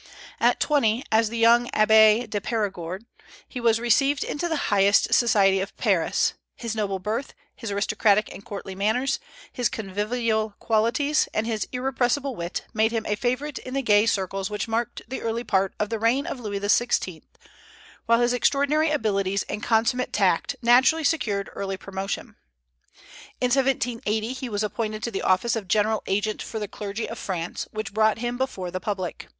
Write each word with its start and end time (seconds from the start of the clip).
At 0.39 0.59
twenty, 0.59 1.03
as 1.11 1.29
the 1.29 1.37
young 1.37 1.67
Abbé 1.75 2.27
de 2.27 2.41
Périgord, 2.41 3.05
he 3.47 3.59
was 3.59 3.79
received 3.79 4.23
into 4.23 4.49
the 4.49 4.55
highest 4.71 5.13
society 5.13 5.59
of 5.59 5.77
Paris; 5.77 6.33
his 6.55 6.75
noble 6.75 6.97
birth, 6.97 7.35
his 7.55 7.69
aristocratic 7.69 8.27
and 8.33 8.43
courtly 8.43 8.73
manners, 8.73 9.19
his 9.53 9.69
convivial 9.69 10.55
qualities, 10.57 11.29
and 11.35 11.45
his 11.45 11.67
irrepressible 11.71 12.35
wit 12.35 12.63
made 12.73 12.91
him 12.91 13.05
a 13.05 13.15
favorite 13.15 13.59
in 13.59 13.75
the 13.75 13.83
gay 13.83 14.07
circles 14.07 14.49
which 14.49 14.67
marked 14.67 15.03
the 15.07 15.21
early 15.21 15.43
part 15.43 15.75
of 15.79 15.91
the 15.91 15.99
reign 15.99 16.25
of 16.25 16.39
Louis 16.39 16.59
XVI., 16.59 17.21
while 18.07 18.21
his 18.21 18.33
extraordinary 18.33 18.89
abilities 18.89 19.43
and 19.43 19.61
consummate 19.61 20.11
tact 20.11 20.55
naturally 20.63 21.03
secured 21.03 21.47
early 21.53 21.77
promotion. 21.77 22.37
In 23.39 23.51
1780 23.51 24.33
he 24.33 24.49
was 24.49 24.63
appointed 24.63 25.03
to 25.03 25.11
the 25.11 25.21
office 25.21 25.55
of 25.55 25.67
general 25.67 26.01
agent 26.07 26.41
for 26.41 26.57
the 26.57 26.67
clergy 26.67 27.07
of 27.07 27.19
France, 27.19 27.67
which 27.69 27.93
brought 27.93 28.17
him 28.17 28.35
before 28.39 28.71
the 28.71 28.79
public. 28.81 29.29